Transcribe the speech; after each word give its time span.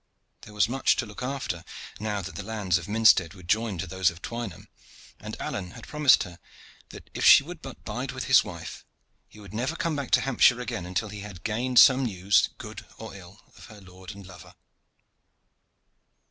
There 0.41 0.55
was 0.55 0.67
much 0.67 0.95
to 0.95 1.05
look 1.05 1.21
after, 1.21 1.63
now 1.99 2.23
that 2.23 2.33
the 2.33 2.41
lands 2.41 2.79
of 2.79 2.87
Minstead 2.87 3.35
were 3.35 3.43
joined 3.43 3.81
to 3.81 3.85
those 3.85 4.09
of 4.09 4.19
Twynham, 4.19 4.67
and 5.19 5.39
Alleyne 5.39 5.73
had 5.77 5.87
promised 5.87 6.23
her 6.23 6.39
that 6.89 7.11
if 7.13 7.23
she 7.23 7.43
would 7.43 7.61
but 7.61 7.83
bide 7.85 8.11
with 8.11 8.23
his 8.23 8.43
wife 8.43 8.83
he 9.27 9.39
would 9.39 9.53
never 9.53 9.75
come 9.75 9.95
back 9.95 10.09
to 10.17 10.21
Hampshire 10.21 10.59
again 10.59 10.87
until 10.87 11.09
he 11.09 11.19
had 11.19 11.43
gained 11.43 11.77
some 11.77 12.05
news, 12.05 12.49
good 12.57 12.83
or 12.97 13.13
ill, 13.13 13.41
of 13.55 13.65
her 13.65 13.79
lord 13.79 14.15
and 14.15 14.25
lover. 14.25 14.55